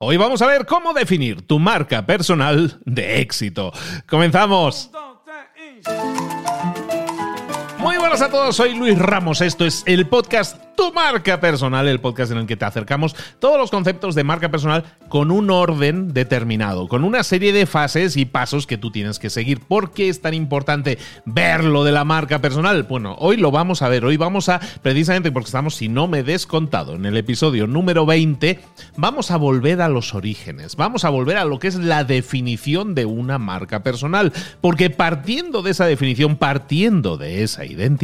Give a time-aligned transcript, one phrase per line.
[0.00, 3.72] Hoy vamos a ver cómo definir tu marca personal de éxito.
[4.08, 4.92] ¡Comenzamos!
[7.78, 12.00] Muy buenas a todos, soy Luis Ramos, esto es el podcast Tu Marca Personal, el
[12.00, 16.14] podcast en el que te acercamos todos los conceptos de marca personal con un orden
[16.14, 19.60] determinado, con una serie de fases y pasos que tú tienes que seguir.
[19.60, 22.84] ¿Por qué es tan importante ver lo de la marca personal?
[22.84, 26.22] Bueno, hoy lo vamos a ver, hoy vamos a, precisamente porque estamos, si no me
[26.22, 28.58] descontado, en el episodio número 20,
[28.96, 32.94] vamos a volver a los orígenes, vamos a volver a lo que es la definición
[32.94, 37.97] de una marca personal, porque partiendo de esa definición, partiendo de esa identidad,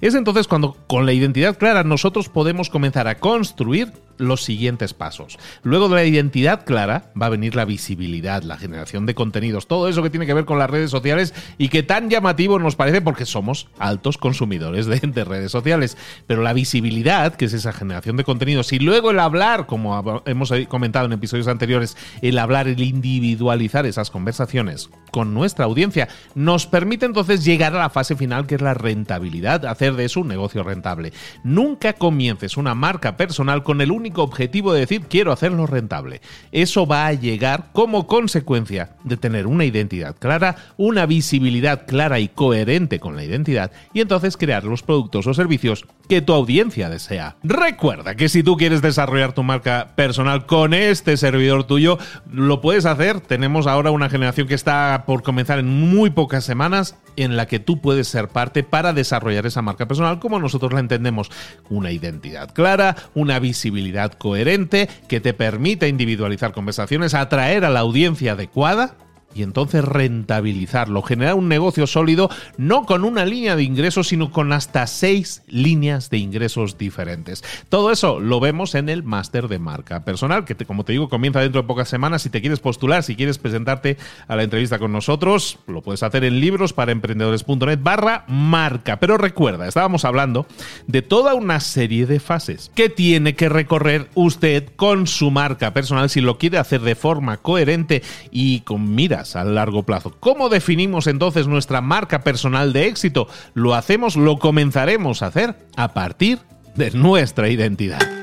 [0.00, 5.38] es entonces cuando con la identidad clara nosotros podemos comenzar a construir los siguientes pasos.
[5.62, 9.88] Luego de la identidad clara va a venir la visibilidad, la generación de contenidos, todo
[9.88, 13.00] eso que tiene que ver con las redes sociales y que tan llamativo nos parece
[13.00, 15.96] porque somos altos consumidores de, redes sociales.
[16.26, 20.52] Pero la visibilidad, que es esa generación de contenidos, y luego el hablar, como hemos
[20.68, 27.06] comentado en episodios anteriores, el hablar, el individualizar esas conversaciones con nuestra audiencia, nos permite
[27.06, 30.62] entonces llegar a la fase final que es la rentabilidad, hacer de eso un negocio
[30.62, 31.12] rentable.
[31.42, 36.20] Nunca comiences una marca personal con el único objetivo de decir quiero hacerlo rentable.
[36.52, 42.28] Eso va a llegar como consecuencia de tener una identidad clara, una visibilidad clara y
[42.28, 47.36] coherente con la identidad y entonces crear los productos o servicios que tu audiencia desea.
[47.42, 51.98] Recuerda que si tú quieres desarrollar tu marca personal con este servidor tuyo,
[52.30, 53.20] lo puedes hacer.
[53.20, 57.58] Tenemos ahora una generación que está por comenzar en muy pocas semanas en la que
[57.58, 61.30] tú puedes ser parte para desarrollar esa marca personal como nosotros la entendemos.
[61.68, 68.32] Una identidad clara, una visibilidad coherente que te permita individualizar conversaciones, atraer a la audiencia
[68.32, 68.96] adecuada
[69.36, 74.52] y entonces rentabilizarlo, generar un negocio sólido no con una línea de ingresos, sino con
[74.52, 77.44] hasta seis líneas de ingresos diferentes.
[77.68, 81.40] Todo eso lo vemos en el máster de marca personal, que como te digo comienza
[81.40, 82.22] dentro de pocas semanas.
[82.22, 86.24] Si te quieres postular, si quieres presentarte a la entrevista con nosotros, lo puedes hacer
[86.24, 88.98] en libros para emprendedores.net barra marca.
[88.98, 90.46] Pero recuerda, estábamos hablando
[90.86, 96.08] de toda una serie de fases que tiene que recorrer usted con su marca personal
[96.08, 100.14] si lo quiere hacer de forma coherente y con miras a largo plazo.
[100.20, 103.26] ¿Cómo definimos entonces nuestra marca personal de éxito?
[103.54, 106.38] Lo hacemos, lo comenzaremos a hacer a partir
[106.76, 108.15] de nuestra identidad.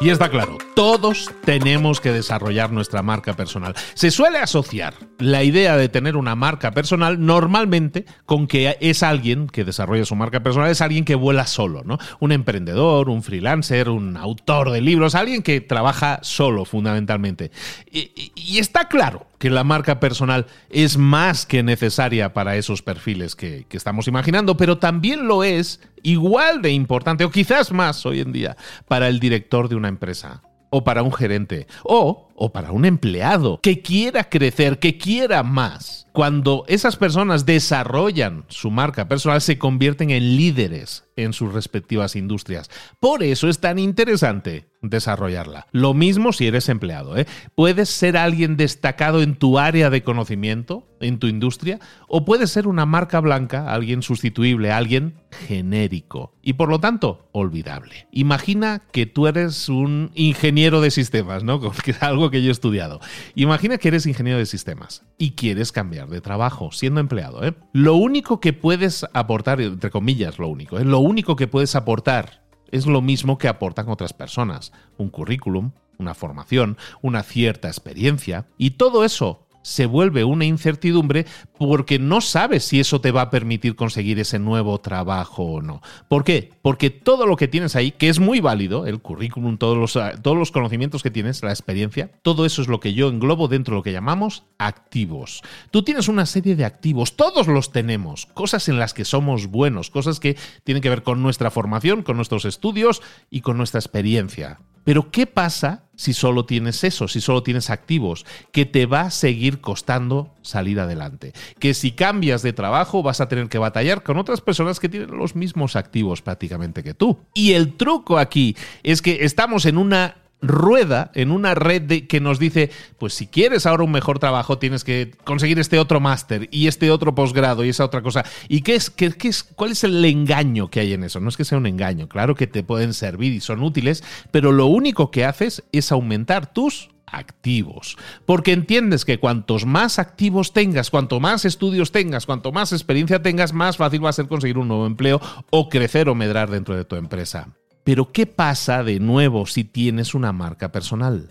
[0.00, 3.74] Y está claro, todos tenemos que desarrollar nuestra marca personal.
[3.94, 9.48] Se suele asociar la idea de tener una marca personal normalmente con que es alguien
[9.48, 11.98] que desarrolla su marca personal, es alguien que vuela solo, ¿no?
[12.20, 17.50] Un emprendedor, un freelancer, un autor de libros, alguien que trabaja solo fundamentalmente.
[17.90, 23.66] Y, está claro que la marca personal es más que necesaria para esos perfiles que,
[23.68, 28.32] que estamos imaginando, pero también lo es igual de importante o quizás más hoy en
[28.32, 28.56] día
[28.86, 33.60] para el director de una empresa o para un gerente o, o para un empleado
[33.62, 36.06] que quiera crecer, que quiera más.
[36.12, 42.70] Cuando esas personas desarrollan su marca personal, se convierten en líderes en sus respectivas industrias.
[43.00, 45.66] Por eso es tan interesante desarrollarla.
[45.72, 47.16] Lo mismo si eres empleado.
[47.16, 47.26] ¿eh?
[47.54, 52.66] Puedes ser alguien destacado en tu área de conocimiento, en tu industria, o puedes ser
[52.66, 58.06] una marca blanca, alguien sustituible, alguien genérico y por lo tanto olvidable.
[58.12, 61.60] Imagina que tú eres un ingeniero de sistemas, ¿no?
[61.88, 63.00] Es algo que yo he estudiado.
[63.34, 67.44] Imagina que eres ingeniero de sistemas y quieres cambiar de trabajo siendo empleado.
[67.44, 67.54] ¿eh?
[67.72, 70.84] Lo único que puedes aportar, entre comillas, lo único, ¿eh?
[70.84, 74.72] lo único que puedes aportar es lo mismo que aportan otras personas.
[74.96, 78.46] Un currículum, una formación, una cierta experiencia.
[78.56, 81.26] Y todo eso se vuelve una incertidumbre
[81.58, 85.82] porque no sabes si eso te va a permitir conseguir ese nuevo trabajo o no.
[86.08, 86.50] ¿Por qué?
[86.62, 90.36] Porque todo lo que tienes ahí, que es muy válido, el currículum, todos los, todos
[90.36, 93.78] los conocimientos que tienes, la experiencia, todo eso es lo que yo englobo dentro de
[93.78, 95.42] lo que llamamos activos.
[95.70, 99.90] Tú tienes una serie de activos, todos los tenemos, cosas en las que somos buenos,
[99.90, 104.58] cosas que tienen que ver con nuestra formación, con nuestros estudios y con nuestra experiencia.
[104.88, 108.24] Pero ¿qué pasa si solo tienes eso, si solo tienes activos?
[108.52, 111.34] Que te va a seguir costando salir adelante.
[111.58, 115.10] Que si cambias de trabajo vas a tener que batallar con otras personas que tienen
[115.10, 117.18] los mismos activos prácticamente que tú.
[117.34, 122.20] Y el truco aquí es que estamos en una rueda en una red de, que
[122.20, 126.48] nos dice, pues si quieres ahora un mejor trabajo, tienes que conseguir este otro máster
[126.52, 128.24] y este otro posgrado y esa otra cosa.
[128.48, 131.20] ¿Y qué es, qué, es, cuál es el engaño que hay en eso?
[131.20, 134.52] No es que sea un engaño, claro que te pueden servir y son útiles, pero
[134.52, 137.96] lo único que haces es aumentar tus activos.
[138.26, 143.52] Porque entiendes que cuantos más activos tengas, cuanto más estudios tengas, cuanto más experiencia tengas,
[143.52, 145.20] más fácil va a ser conseguir un nuevo empleo
[145.50, 147.48] o crecer o medrar dentro de tu empresa.
[147.88, 151.30] Pero ¿qué pasa de nuevo si tienes una marca personal?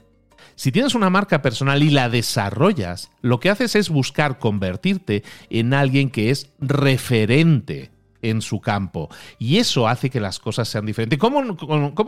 [0.56, 5.76] Si tienes una marca personal y la desarrollas, lo que haces es buscar convertirte en
[5.76, 7.92] alguien que es referente
[8.24, 9.08] en su campo.
[9.38, 11.20] Y eso hace que las cosas sean diferentes.
[11.20, 11.56] ¿Cómo,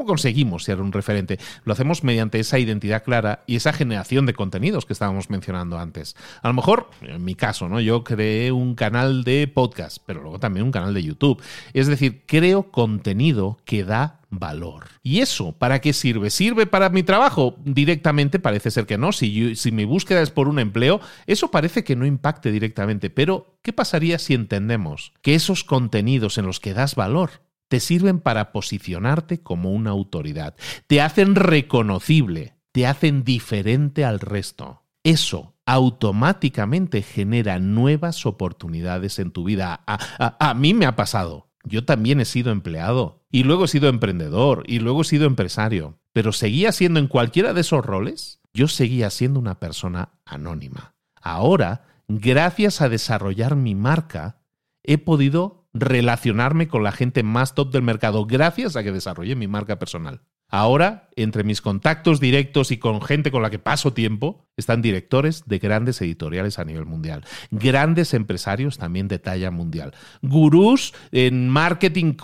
[0.07, 1.37] conseguimos ser un referente?
[1.63, 6.15] Lo hacemos mediante esa identidad clara y esa generación de contenidos que estábamos mencionando antes.
[6.41, 7.81] A lo mejor, en mi caso, ¿no?
[7.81, 11.39] Yo creé un canal de podcast, pero luego también un canal de YouTube.
[11.75, 14.85] Es decir, creo contenido que da valor.
[15.03, 16.29] ¿Y eso para qué sirve?
[16.29, 17.55] ¿Sirve para mi trabajo?
[17.63, 19.11] Directamente parece ser que no.
[19.11, 23.09] Si, si mi búsqueda es por un empleo, eso parece que no impacte directamente.
[23.09, 28.19] Pero, ¿qué pasaría si entendemos que esos contenidos en los que das valor te sirven
[28.19, 30.55] para posicionarte como una autoridad?
[30.87, 34.83] Te hacen reconocible, te hacen diferente al resto.
[35.03, 39.83] Eso automáticamente genera nuevas oportunidades en tu vida.
[39.85, 41.48] a mí me ha pasado.
[41.63, 45.99] Yo también he sido empleado y luego he sido emprendedor y luego he sido empresario,
[46.13, 50.95] pero seguía siendo en cualquiera de esos roles, yo seguía siendo una persona anónima.
[51.21, 54.41] Ahora, gracias a desarrollar mi marca,
[54.83, 59.47] he podido relacionarme con la gente más top del mercado gracias a que desarrollé mi
[59.47, 60.21] marca personal.
[60.49, 65.43] Ahora, entre mis contactos directos y con gente con la que paso tiempo, están directores
[65.45, 69.93] de grandes editoriales a nivel mundial, grandes empresarios también de talla mundial,
[70.23, 72.15] gurús en marketing,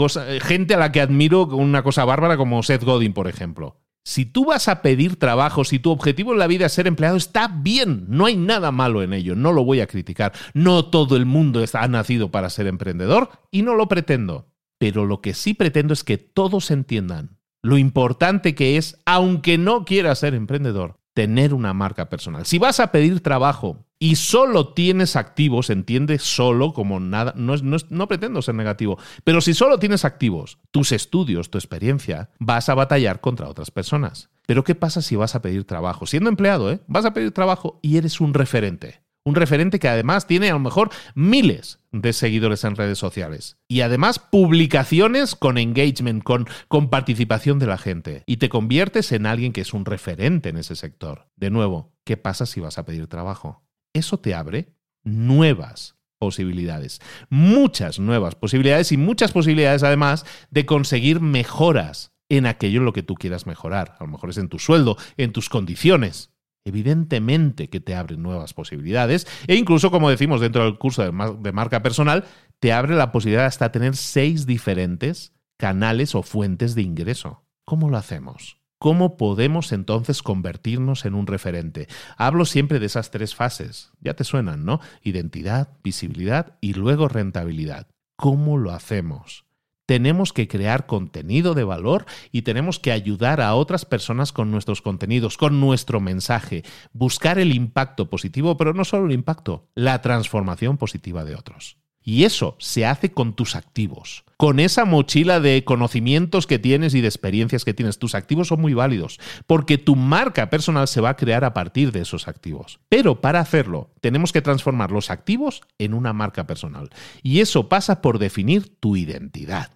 [0.42, 3.80] gente a la que admiro una cosa bárbara como Seth Godin, por ejemplo.
[4.08, 7.18] Si tú vas a pedir trabajo, si tu objetivo en la vida es ser empleado,
[7.18, 10.32] está bien, no hay nada malo en ello, no lo voy a criticar.
[10.54, 14.52] No todo el mundo ha nacido para ser emprendedor y no lo pretendo.
[14.78, 17.35] Pero lo que sí pretendo es que todos entiendan
[17.66, 22.46] lo importante que es, aunque no quieras ser emprendedor, tener una marca personal.
[22.46, 27.56] Si vas a pedir trabajo y solo tienes activos, entiende solo como nada, no,
[27.90, 32.76] no, pretendo ser negativo, pero si solo tienes activos, tus estudios, tu experiencia, vas a
[32.76, 34.30] batallar contra otras personas.
[34.46, 36.06] Pero ¿qué pasa si vas a pedir trabajo?
[36.06, 36.82] Siendo empleado, ¿eh?
[36.86, 39.02] Vas a pedir trabajo y eres un referente.
[39.26, 43.58] Un referente que además tiene a lo mejor miles de seguidores en redes sociales.
[43.68, 48.24] Y además publicaciones con engagement, con, con participación de la gente.
[48.28, 51.28] Y te conviertes en alguien que es un referente en ese sector.
[51.36, 53.64] De nuevo, ¿qué pasa si vas a pedir trabajo?
[53.94, 57.02] Eso te abre nuevas posibilidades.
[57.30, 63.04] Muchas nuevas posibilidades y muchas posibilidades además de conseguir mejoras en aquello en lo que
[63.04, 63.96] tú quieras mejorar.
[64.00, 66.32] A lo mejor es en tu sueldo, en tus condiciones,
[66.66, 71.82] evidentemente que te abre nuevas posibilidades e incluso, como decimos dentro del curso de, marca
[71.82, 72.26] personal,
[72.60, 77.46] te abre la posibilidad hasta tener seis diferentes canales o fuentes de ingreso.
[77.66, 78.60] ¿Cómo lo hacemos?
[78.80, 81.88] ¿Cómo podemos entonces convertirnos en un referente?
[82.18, 83.92] Hablo siempre de esas tres fases.
[84.02, 84.82] Ya te suenan, ¿no?
[85.02, 87.88] Identidad, visibilidad y luego rentabilidad.
[88.18, 89.45] ¿Cómo lo hacemos?
[89.86, 94.82] Tenemos que crear contenido de valor y tenemos que ayudar a otras personas con nuestros
[94.82, 100.78] contenidos, con nuestro mensaje, buscar el impacto positivo, pero no solo el impacto, la transformación
[100.78, 101.78] positiva de otros.
[102.06, 107.02] Y eso se hace con tus activos, con esa mochila de conocimientos que tienes y
[107.02, 107.98] de experiencias que tienes.
[107.98, 111.92] Tus activos son muy válidos, porque tu marca personal se va a crear a partir
[111.92, 112.80] de esos activos.
[112.90, 116.92] Pero para hacerlo, tenemos que transformar los activos en una marca personal.
[117.24, 119.72] Y eso pasa por definir tu identidad.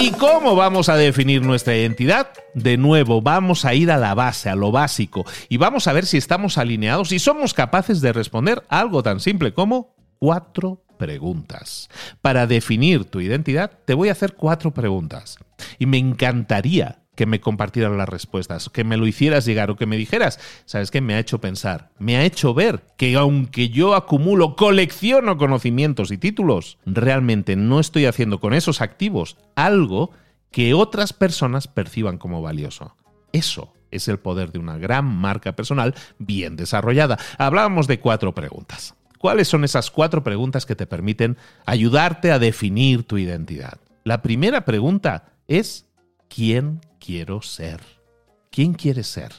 [0.00, 2.28] ¿Y cómo vamos a definir nuestra identidad?
[2.54, 6.06] De nuevo, vamos a ir a la base, a lo básico, y vamos a ver
[6.06, 11.88] si estamos alineados y somos capaces de responder algo tan simple como cuatro preguntas.
[12.22, 15.36] Para definir tu identidad, te voy a hacer cuatro preguntas.
[15.80, 19.86] Y me encantaría que me compartieras las respuestas, que me lo hicieras llegar o que
[19.86, 21.00] me dijeras, ¿sabes qué?
[21.00, 26.18] Me ha hecho pensar, me ha hecho ver que aunque yo acumulo, colecciono conocimientos y
[26.18, 30.12] títulos, realmente no estoy haciendo con esos activos algo
[30.52, 32.94] que otras personas perciban como valioso.
[33.32, 37.18] Eso es el poder de una gran marca personal bien desarrollada.
[37.36, 38.94] Hablábamos de cuatro preguntas.
[39.18, 43.80] ¿Cuáles son esas cuatro preguntas que te permiten ayudarte a definir tu identidad?
[44.04, 45.88] La primera pregunta es
[46.28, 47.80] ¿quién quiero ser?
[48.50, 49.32] ¿Quién quieres ser?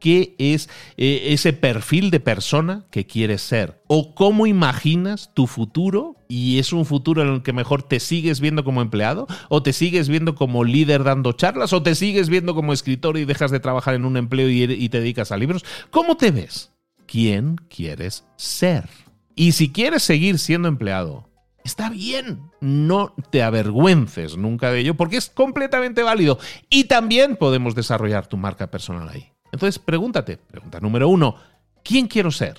[0.00, 3.82] ¿Qué es eh, ese perfil de persona que quieres ser?
[3.86, 6.16] ¿O cómo imaginas tu futuro?
[6.26, 9.26] ¿Y es un futuro en el que mejor te sigues viendo como empleado?
[9.50, 11.74] ¿O te sigues viendo como líder dando charlas?
[11.74, 14.88] ¿O te sigues viendo como escritor y dejas de trabajar en un empleo y, y
[14.88, 15.66] te dedicas a libros?
[15.90, 16.72] ¿Cómo te ves?
[17.06, 18.88] ¿Quién quieres ser?
[19.36, 21.28] Y si quieres seguir siendo empleado,
[21.64, 26.38] Está bien, no te avergüences nunca de ello porque es completamente válido
[26.70, 29.32] y también podemos desarrollar tu marca personal ahí.
[29.50, 31.36] Entonces pregúntate, pregunta número uno,
[31.82, 32.58] ¿quién quiero ser?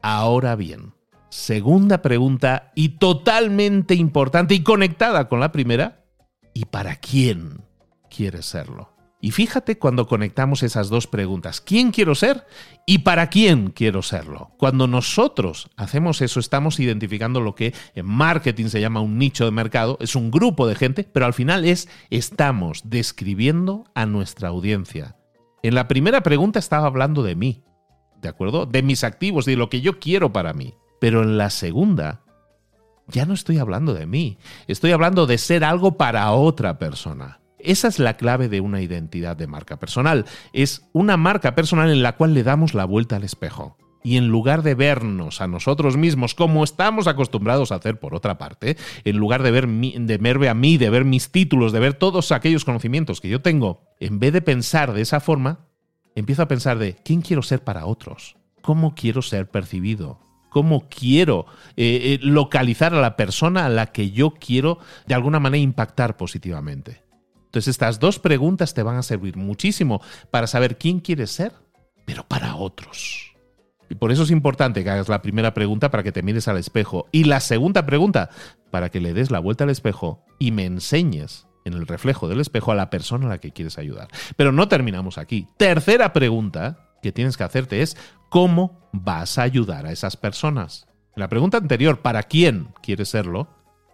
[0.00, 0.92] Ahora bien,
[1.36, 6.04] Segunda pregunta y totalmente importante y conectada con la primera.
[6.54, 7.60] ¿Y para quién
[8.08, 8.95] quieres serlo?
[9.20, 12.46] Y fíjate cuando conectamos esas dos preguntas, ¿quién quiero ser
[12.84, 14.50] y para quién quiero serlo?
[14.58, 19.52] Cuando nosotros hacemos eso, estamos identificando lo que en marketing se llama un nicho de
[19.52, 25.16] mercado, es un grupo de gente, pero al final es estamos describiendo a nuestra audiencia.
[25.62, 27.64] En la primera pregunta estaba hablando de mí,
[28.20, 28.66] ¿de acuerdo?
[28.66, 30.74] De mis activos, de lo que yo quiero para mí.
[31.00, 32.22] Pero en la segunda,
[33.08, 37.40] ya no estoy hablando de mí, estoy hablando de ser algo para otra persona.
[37.66, 40.24] Esa es la clave de una identidad de marca personal.
[40.52, 43.76] Es una marca personal en la cual le damos la vuelta al espejo.
[44.04, 48.38] Y en lugar de vernos a nosotros mismos como estamos acostumbrados a hacer por otra
[48.38, 51.94] parte, en lugar de, ver de verme a mí, de ver mis títulos, de ver
[51.94, 55.66] todos aquellos conocimientos que yo tengo, en vez de pensar de esa forma,
[56.14, 60.20] empiezo a pensar de quién quiero ser para otros, cómo quiero ser percibido,
[60.50, 61.46] cómo quiero
[61.76, 66.16] eh, eh, localizar a la persona a la que yo quiero de alguna manera impactar
[66.16, 67.05] positivamente.
[67.46, 70.00] Entonces estas dos preguntas te van a servir muchísimo
[70.30, 71.52] para saber quién quieres ser,
[72.04, 73.34] pero para otros.
[73.88, 76.58] Y por eso es importante que hagas la primera pregunta para que te mires al
[76.58, 78.30] espejo y la segunda pregunta
[78.70, 82.40] para que le des la vuelta al espejo y me enseñes en el reflejo del
[82.40, 84.08] espejo a la persona a la que quieres ayudar.
[84.36, 85.48] Pero no terminamos aquí.
[85.56, 87.96] Tercera pregunta que tienes que hacerte es
[88.28, 90.86] ¿cómo vas a ayudar a esas personas?
[91.14, 93.48] En la pregunta anterior, ¿para quién quieres serlo?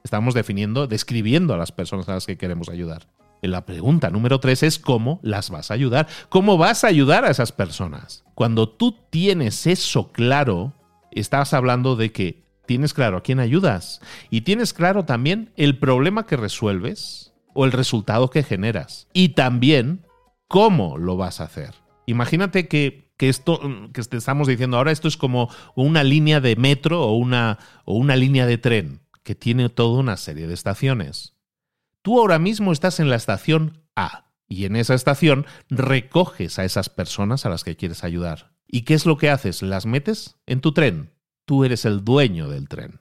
[0.04, 3.06] Estamos definiendo, describiendo a las personas a las que queremos ayudar.
[3.42, 6.06] La pregunta número tres es cómo las vas a ayudar.
[6.28, 8.24] ¿Cómo vas a ayudar a esas personas?
[8.36, 10.74] Cuando tú tienes eso claro,
[11.10, 16.24] estás hablando de que tienes claro a quién ayudas y tienes claro también el problema
[16.24, 20.06] que resuelves o el resultado que generas y también
[20.46, 21.74] cómo lo vas a hacer.
[22.06, 23.60] Imagínate que, esto
[23.92, 27.94] que te estamos diciendo ahora, esto es como una línea de metro o una, o
[27.94, 31.34] una línea de tren que tiene toda una serie de estaciones.
[32.02, 36.90] Tú ahora mismo estás en la estación A y en esa estación recoges a esas
[36.90, 38.52] personas a las que quieres ayudar.
[38.66, 39.62] ¿Y qué es lo que haces?
[39.62, 41.12] Las metes en tu tren.
[41.44, 43.00] Tú eres el dueño del tren.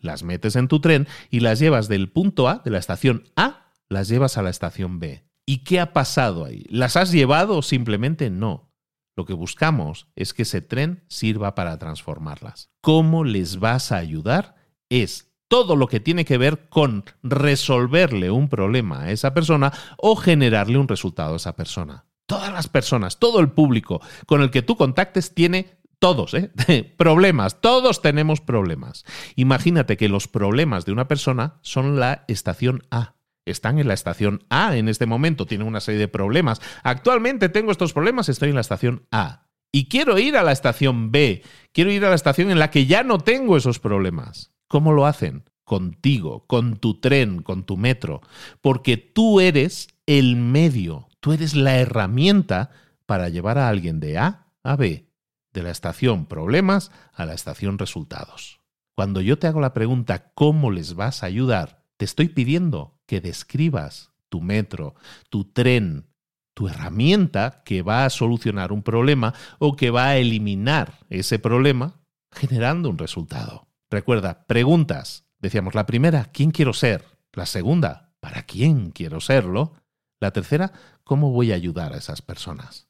[0.00, 3.72] Las metes en tu tren y las llevas del punto A, de la estación A,
[3.88, 5.24] las llevas a la estación B.
[5.44, 6.64] ¿Y qué ha pasado ahí?
[6.70, 8.70] ¿Las has llevado o simplemente no?
[9.16, 12.70] Lo que buscamos es que ese tren sirva para transformarlas.
[12.80, 14.54] ¿Cómo les vas a ayudar?
[14.88, 20.14] Es todo lo que tiene que ver con resolverle un problema a esa persona o
[20.16, 22.04] generarle un resultado a esa persona.
[22.26, 26.52] Todas las personas, todo el público con el que tú contactes tiene todos, ¿eh?
[26.96, 29.04] problemas, todos tenemos problemas.
[29.34, 33.14] Imagínate que los problemas de una persona son la estación A.
[33.46, 36.60] Están en la estación A en este momento, tienen una serie de problemas.
[36.82, 39.46] Actualmente tengo estos problemas, estoy en la estación A.
[39.72, 42.86] Y quiero ir a la estación B, quiero ir a la estación en la que
[42.86, 44.52] ya no tengo esos problemas.
[44.68, 45.44] ¿Cómo lo hacen?
[45.64, 48.20] Contigo, con tu tren, con tu metro,
[48.60, 52.70] porque tú eres el medio, tú eres la herramienta
[53.04, 55.10] para llevar a alguien de A a B,
[55.52, 58.60] de la estación problemas a la estación resultados.
[58.94, 61.84] Cuando yo te hago la pregunta ¿cómo les vas a ayudar?
[61.96, 64.94] Te estoy pidiendo que describas tu metro,
[65.30, 66.06] tu tren,
[66.54, 72.00] tu herramienta que va a solucionar un problema o que va a eliminar ese problema
[72.32, 73.67] generando un resultado.
[73.90, 75.24] Recuerda, preguntas.
[75.38, 77.04] Decíamos, la primera, ¿quién quiero ser?
[77.32, 79.74] La segunda, ¿para quién quiero serlo?
[80.20, 80.72] La tercera,
[81.04, 82.88] ¿cómo voy a ayudar a esas personas?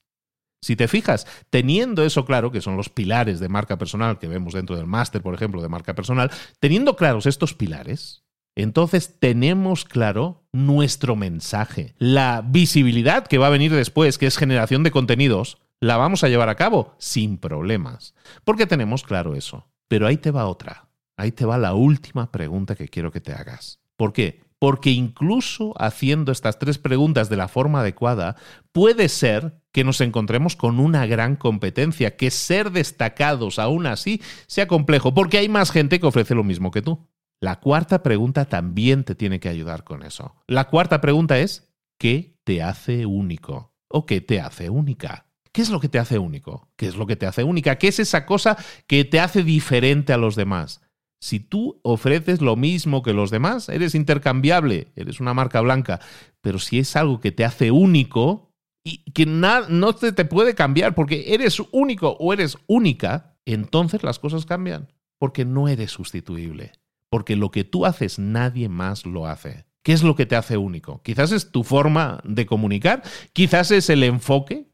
[0.61, 4.55] Si te fijas, teniendo eso claro, que son los pilares de marca personal que vemos
[4.55, 8.25] dentro del máster, por ejemplo, de marca personal, teniendo claros estos pilares,
[8.57, 11.95] entonces tenemos claro nuestro mensaje.
[11.99, 16.29] La visibilidad que va a venir después, que es generación de contenidos, la vamos a
[16.29, 18.15] llevar a cabo sin problemas,
[18.45, 19.69] porque tenemos claro eso.
[19.87, 20.88] Pero ahí te va otra.
[21.19, 23.81] Ahí te va la última pregunta que quiero que te hagas.
[23.97, 24.41] ¿Por qué?
[24.61, 28.37] Porque incluso haciendo estas tres preguntas de la forma adecuada,
[28.71, 34.69] puede ser que nos encontremos con una gran competencia, que ser destacados aún así sea
[34.69, 37.09] complejo, porque hay más gente que ofrece lo mismo que tú.
[37.41, 40.37] La cuarta pregunta también te tiene que ayudar con eso.
[40.47, 43.75] La cuarta pregunta es, ¿qué te hace único?
[43.89, 45.27] ¿O qué te hace única?
[45.51, 46.69] ¿Qué es lo que te hace único?
[46.77, 47.77] ¿Qué es lo que te hace única?
[47.77, 48.57] ¿Qué es esa cosa
[48.87, 50.81] que te hace diferente a los demás?
[51.21, 56.01] Si tú ofreces lo mismo que los demás, eres intercambiable, eres una marca blanca.
[56.41, 58.53] Pero si es algo que te hace único
[58.85, 64.47] y que no te, puede cambiar porque eres único o eres única, entonces las cosas
[64.47, 64.93] cambian.
[65.19, 66.73] Porque no eres sustituible.
[67.11, 69.67] Porque lo que tú haces nadie más lo hace.
[69.83, 71.03] ¿Qué es lo que te hace único?
[71.03, 74.69] Quizás es tu forma de comunicar, quizás es el enfoque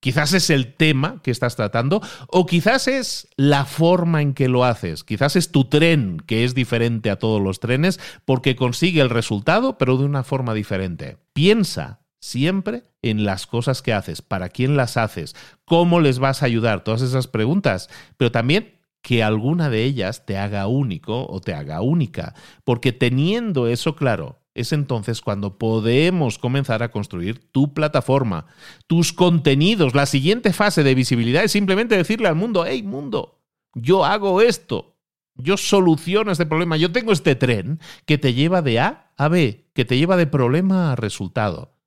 [0.00, 4.64] Quizás es el tema que estás tratando o quizás es la forma en que lo
[4.64, 5.04] haces.
[5.04, 9.76] Quizás es tu tren que es diferente a todos los trenes porque consigue el resultado
[9.76, 11.18] pero de una forma diferente.
[11.34, 16.46] Piensa siempre en las cosas que haces, para quién las haces, cómo les vas a
[16.46, 21.54] ayudar, todas esas preguntas, pero también que alguna de ellas te haga único o te
[21.54, 28.46] haga única, porque teniendo eso claro, es entonces cuando podemos comenzar a construir tu plataforma,
[28.86, 29.94] tus contenidos.
[29.94, 33.40] La siguiente fase de visibilidad es simplemente decirle al mundo, hey mundo,
[33.74, 34.96] yo hago esto,
[35.34, 39.68] yo soluciono este problema, yo tengo este tren que te lleva de A a B,
[39.74, 41.79] que te lleva de problema a resultado.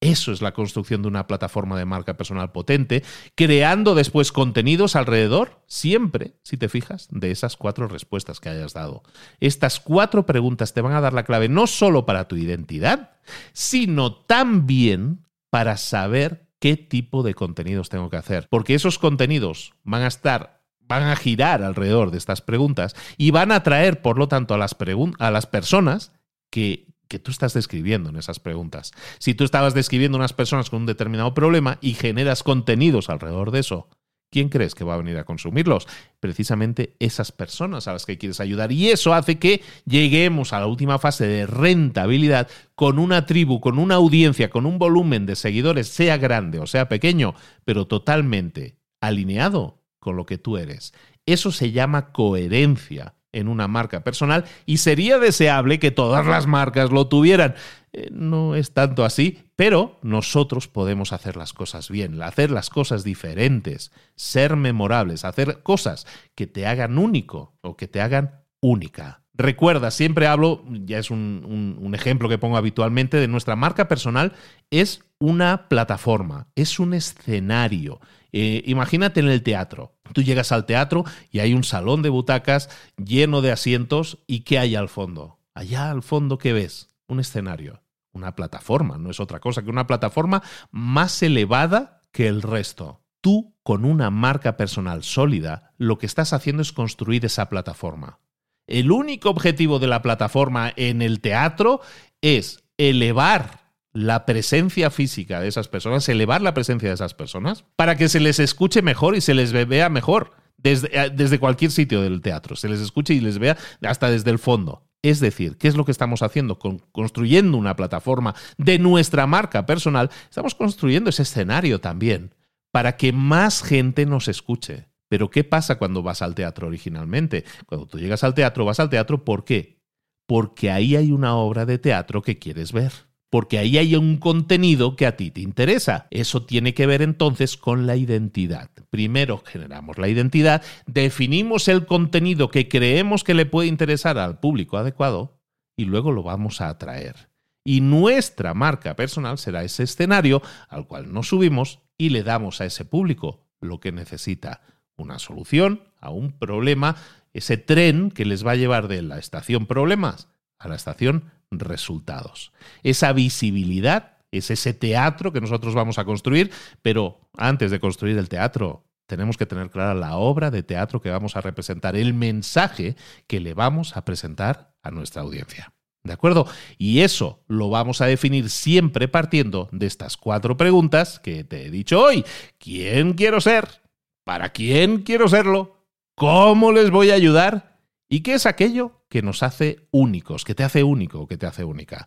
[0.00, 3.04] Eso es la construcción de una plataforma de marca personal potente,
[3.34, 9.02] creando después contenidos alrededor, siempre, si te fijas, de esas cuatro respuestas que hayas dado.
[9.40, 13.10] Estas cuatro preguntas te van a dar la clave no solo para tu identidad,
[13.52, 18.48] sino también para saber qué tipo de contenidos tengo que hacer.
[18.48, 23.52] Porque esos contenidos van a estar van a girar alrededor de estas preguntas y van
[23.52, 24.76] a atraer, por lo tanto, a las,
[25.20, 26.12] a las personas
[26.50, 28.92] que que tú estás describiendo en esas preguntas.
[29.18, 33.58] Si tú estabas describiendo unas personas con un determinado problema y generas contenidos alrededor de
[33.58, 33.88] eso,
[34.30, 35.88] ¿quién crees que va a venir a consumirlos?
[36.20, 38.70] Precisamente esas personas a las que quieres ayudar.
[38.70, 43.80] Y eso hace que lleguemos a la última fase de rentabilidad con una tribu, con
[43.80, 49.82] una audiencia, con un volumen de seguidores, sea grande o sea pequeño, pero totalmente alineado
[49.98, 50.94] con lo que tú eres.
[51.26, 56.90] Eso se llama coherencia en una marca personal y sería deseable que todas las marcas
[56.90, 57.54] lo tuvieran.
[57.92, 63.04] Eh, no es tanto así, pero nosotros podemos hacer las cosas bien, hacer las cosas
[63.04, 69.22] diferentes, ser memorables, hacer cosas que te hagan único o que te hagan única.
[69.34, 74.34] Recuerda, siempre hablo, ya es un, ejemplo que pongo habitualmente, de nuestra marca personal,
[74.70, 78.00] es una plataforma, es un escenario.
[78.32, 79.96] Eh, imagínate en el teatro.
[80.12, 84.58] Tú llegas al teatro y hay un salón de butacas lleno de asientos y ¿qué
[84.58, 85.38] hay al fondo?
[85.54, 86.90] Allá al fondo, ¿qué ves?
[87.06, 87.82] Un escenario,
[88.12, 93.02] una plataforma, no es otra cosa que una plataforma más elevada que el resto.
[93.20, 98.20] Tú, con una marca personal sólida, lo que estás haciendo es construir esa plataforma.
[98.66, 101.80] El único objetivo de la plataforma en el teatro
[102.22, 107.96] es elevar la presencia física de esas personas, elevar la presencia de esas personas, para
[107.96, 112.02] que se les escuche mejor y se les vea mejor desde, eh, desde cualquier sitio
[112.02, 114.86] del teatro, se les escuche y les vea hasta desde el fondo.
[115.02, 116.58] Es decir, ¿qué es lo que estamos haciendo?
[116.58, 122.34] Con, construyendo una plataforma de nuestra marca personal, estamos construyendo ese escenario también
[122.70, 124.88] para que más gente nos escuche.
[125.08, 127.44] Pero ¿qué pasa cuando vas al teatro originalmente?
[127.66, 129.80] Cuando tú llegas al teatro, vas al teatro ¿por qué?
[130.26, 132.92] Porque ahí hay una obra de teatro que quieres ver.
[133.30, 136.08] Porque ahí hay un contenido que a ti te interesa.
[136.10, 138.70] Eso tiene que ver entonces con la identidad.
[138.90, 144.76] Primero generamos la identidad, definimos el contenido que creemos que le puede interesar al público
[144.76, 145.40] adecuado
[145.76, 147.30] y luego lo vamos a atraer.
[147.64, 152.66] Y nuestra marca personal será ese escenario al cual nos subimos y le damos a
[152.66, 154.62] ese público lo que necesita
[154.96, 156.96] una solución a un problema,
[157.32, 162.52] ese tren que les va a llevar de la estación problemas a la estación resultados.
[162.82, 166.50] Esa visibilidad es ese teatro que nosotros vamos a construir,
[166.82, 171.10] pero antes de construir el teatro tenemos que tener clara la obra de teatro que
[171.10, 172.94] vamos a representar, el mensaje
[173.26, 175.72] que le vamos a presentar a nuestra audiencia.
[176.04, 176.46] ¿De acuerdo?
[176.78, 181.70] Y eso lo vamos a definir siempre partiendo de estas cuatro preguntas que te he
[181.70, 182.24] dicho hoy.
[182.58, 183.82] ¿Quién quiero ser?
[184.24, 185.76] ¿Para quién quiero serlo?
[186.14, 187.80] ¿Cómo les voy a ayudar?
[188.08, 191.64] ¿Y qué es aquello que nos hace únicos, que te hace único, que te hace
[191.64, 192.06] única?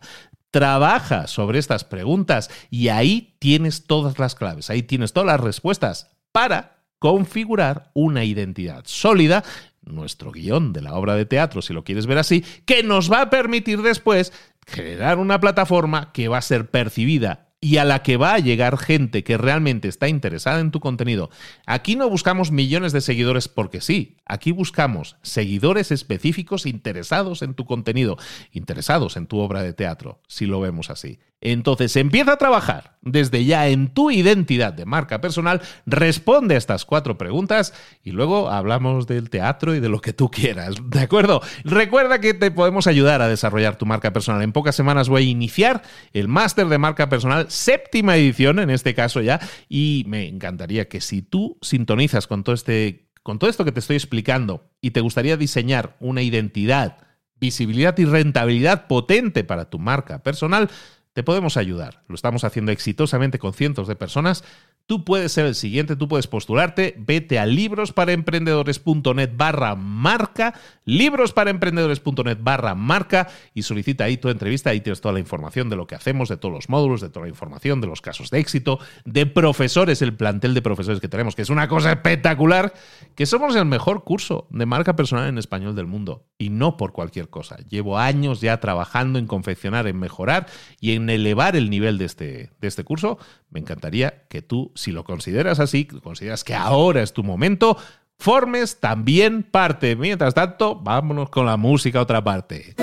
[0.50, 6.10] Trabaja sobre estas preguntas y ahí tienes todas las claves, ahí tienes todas las respuestas
[6.32, 9.44] para configurar una identidad sólida,
[9.82, 13.20] nuestro guion de la obra de teatro, si lo quieres ver así, que nos va
[13.20, 14.32] a permitir después
[14.66, 18.76] generar una plataforma que va a ser percibida y a la que va a llegar
[18.76, 21.30] gente que realmente está interesada en tu contenido.
[21.64, 27.64] Aquí no buscamos millones de seguidores porque sí, aquí buscamos seguidores específicos interesados en tu
[27.64, 28.18] contenido,
[28.52, 31.20] interesados en tu obra de teatro, si lo vemos así.
[31.44, 36.86] Entonces empieza a trabajar desde ya en tu identidad de marca personal, responde a estas
[36.86, 41.42] cuatro preguntas y luego hablamos del teatro y de lo que tú quieras, ¿de acuerdo?
[41.64, 44.40] Recuerda que te podemos ayudar a desarrollar tu marca personal.
[44.40, 45.82] En pocas semanas voy a iniciar
[46.14, 51.02] el máster de marca personal, séptima edición en este caso ya, y me encantaría que
[51.02, 55.00] si tú sintonizas con todo este con todo esto que te estoy explicando y te
[55.00, 56.98] gustaría diseñar una identidad,
[57.40, 60.70] visibilidad y rentabilidad potente para tu marca personal,
[61.14, 62.02] te podemos ayudar.
[62.08, 64.44] Lo estamos haciendo exitosamente con cientos de personas.
[64.86, 72.74] Tú puedes ser el siguiente, tú puedes postularte, vete a librosparaemprendedores.net barra marca, librosparaemprendedores.net barra
[72.74, 76.28] marca y solicita ahí tu entrevista, ahí tienes toda la información de lo que hacemos,
[76.28, 80.02] de todos los módulos, de toda la información, de los casos de éxito, de profesores,
[80.02, 82.74] el plantel de profesores que tenemos, que es una cosa espectacular,
[83.14, 86.92] que somos el mejor curso de marca personal en español del mundo y no por
[86.92, 87.56] cualquier cosa.
[87.68, 90.46] Llevo años ya trabajando en confeccionar, en mejorar
[90.78, 93.18] y en elevar el nivel de este, de este curso.
[93.50, 97.76] Me encantaría que tú, si lo consideras así, consideras que ahora es tu momento,
[98.18, 99.96] formes también parte.
[99.96, 102.74] Mientras tanto, vámonos con la música a otra parte.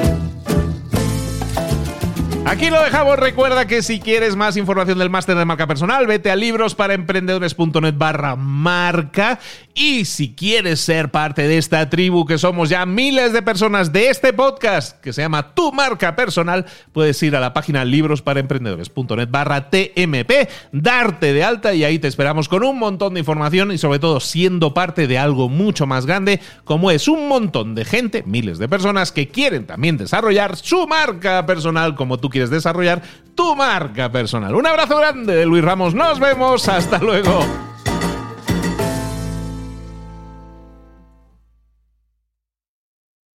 [2.45, 3.17] Aquí lo dejamos.
[3.17, 8.35] Recuerda que si quieres más información del máster de marca personal, vete a librosparaemprendedores.net barra
[8.35, 9.39] marca.
[9.73, 14.09] Y si quieres ser parte de esta tribu, que somos ya miles de personas de
[14.09, 19.69] este podcast, que se llama Tu Marca Personal, puedes ir a la página librosparaemprendedores.net barra
[19.69, 23.99] TMP, darte de alta y ahí te esperamos con un montón de información y sobre
[23.99, 28.57] todo siendo parte de algo mucho más grande, como es un montón de gente, miles
[28.57, 33.01] de personas que quieren también desarrollar su marca personal como tú quieres desarrollar
[33.35, 34.55] tu marca personal.
[34.55, 35.93] Un abrazo grande de Luis Ramos.
[35.93, 36.67] Nos vemos.
[36.67, 37.70] Hasta luego.